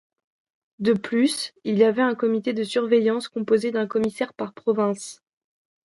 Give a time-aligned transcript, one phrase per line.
[0.79, 5.21] De plus, il y avait un comité de surveillance composé d'un commissaire par province.